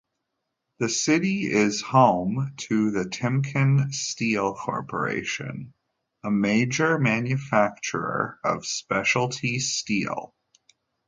[0.79, 5.75] The city is home to the TimkenSteel Corporation,
[6.23, 10.33] a major manufacturer of specialty steel.